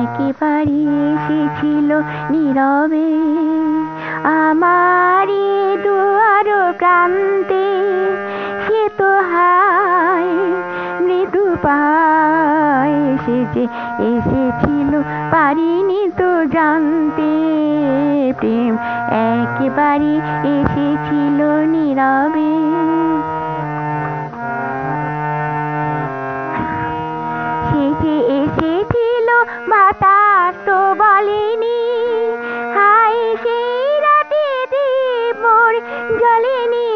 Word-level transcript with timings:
একেবারে 0.00 0.80
এসেছিল 1.10 1.90
নীরবে। 2.30 3.08
আমারই 4.40 5.76
দুয়ার 5.84 6.48
প্রান্তে 6.78 7.66
সে 8.64 8.80
তো 8.98 9.10
হায়, 9.30 10.34
মৃদু 11.00 11.44
পায় 11.62 12.98
যে 13.54 13.64
এসেছিল 14.12 14.92
পারিনি 15.30 16.02
তো 16.16 16.30
জানতে। 16.46 17.32
প্রেম 18.38 18.74
একেবারে 19.32 20.14
এসেছিল 20.56 21.38
নীরবে। 21.74 22.59
বাতাস 29.90 30.56
তো 30.66 30.94
বলেনি। 30.98 31.80
হাই 32.74 33.36
সেই 33.42 34.00
রাতে 34.00 34.46
মোর 35.42 35.72
জ্বলেনি। 36.18 36.90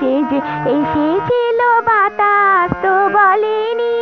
সে 0.00 0.12
যে 0.30 0.36
এসেছিল 0.70 1.60
বাতাস 1.80 2.70
তো 2.82 2.94
বলেনি। 3.08 3.94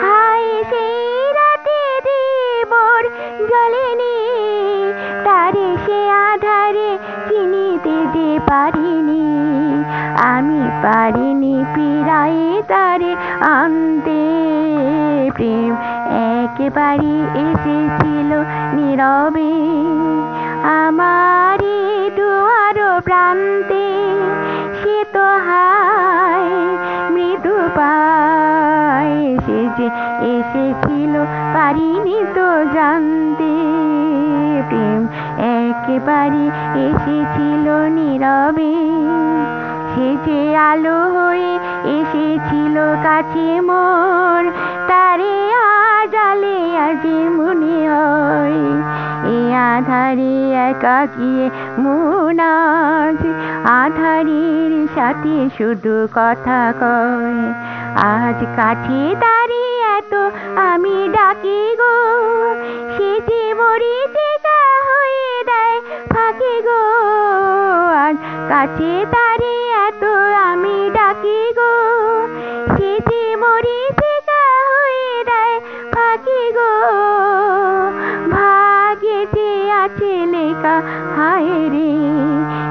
হাই 0.00 0.64
সেই 0.70 1.32
রাতে 1.32 1.80
মোর 2.70 3.02
জ্বলেনি। 3.48 4.16
তারে 5.24 5.76
সে 5.86 6.10
আধারে 6.10 6.98
চিনিতে 7.28 7.96
যে 8.14 8.38
পারিনি। 8.46 9.67
আমি 10.16 10.60
পারিনি 10.82 11.64
পিরাই 11.74 12.62
তারে 12.68 13.12
আনতে। 13.40 14.22
প্রেম 15.34 15.72
একেবারে 16.34 17.14
এসেছিল 17.46 18.30
নীরবে। 18.76 19.52
আমারই 20.78 22.10
দুয়ার 22.16 22.78
প্রান্তে 23.00 23.86
সে 24.78 25.04
তো 25.12 25.26
হায়, 25.46 26.52
মৃদু 27.10 27.56
পায়। 27.74 29.16
এসেছিল 30.36 31.14
পারিনি 31.54 32.18
তো 32.34 32.48
জানতে। 32.74 33.52
প্রেম 34.68 35.02
একেবারে 35.60 36.44
এসেছিল 36.86 37.66
নীরবে। 37.88 38.72
যে 40.26 40.40
আলো 40.70 40.98
হয়ে 41.16 41.52
এসেছিল 41.96 42.76
কাছে 43.04 43.48
মোর 43.60 44.42
তারে 44.88 45.36
আজালে 45.96 46.58
আজ 46.86 47.04
মনে 47.36 47.78
হয়, 47.92 48.60
এ 49.34 49.38
আধারে 49.70 50.36
একাকিয়ে 50.68 51.46
মন 51.82 52.38
আজ। 52.40 53.20
আধারের 53.80 54.72
সাথে 54.94 55.36
শুধু 55.58 55.94
কথা 56.18 56.60
কয়, 56.80 57.40
আজ 58.12 58.38
কাছে 58.56 59.00
দাঁড়িয়ে 59.24 59.74
এত 59.98 60.14
আমি 60.70 60.96
ডাকি 61.08 61.62
গো। 61.80 61.96
সে 62.94 63.10
যে 63.28 63.42
মরিচিকা 63.54 64.60
হয়ে 64.88 65.32
দেয় 65.50 65.76
ফাঁকে 66.12 66.54
গো। 66.66 66.82
আজ 68.04 68.16
কাছে 68.50 68.92
দাঁড়িয়ে 69.14 69.67
এত 70.00 70.06
আমি 70.50 70.90
ডাকি 70.94 71.52
গো। 71.58 71.74
সে 72.76 72.90
যে 73.10 73.36
মরিচিকা 73.36 74.42
হয়ে 74.70 75.24
দেয় 75.24 75.54
ফাঁকে 75.92 76.42
গো। 76.52 76.72
ভাগে 78.30 79.26
যে 79.34 79.72
আছে 79.72 80.26
লেখা, 80.26 80.76
হায় 81.16 81.68
রে, 81.68 81.92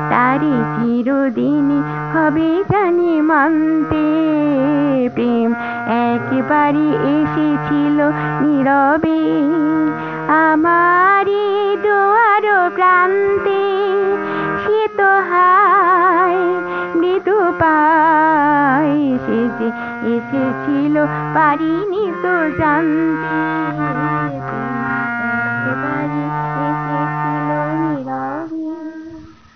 তারে 0.09 0.55
চিরদিন 0.73 1.67
হবে 2.13 2.63
জানি 2.71 3.21
মানতে। 3.21 4.07
প্রেম 5.15 5.49
একবারে 6.09 6.89
এসেছিল 7.17 7.97
নীরবে। 8.41 9.21
আমারই 10.27 10.86
পায় 17.61 18.97
সে 19.25 19.39
যে 19.57 19.67
এসেছিল 20.13 20.95
পারিনি 21.35 22.03
তো 22.23 22.33
জানতে। 22.59 24.76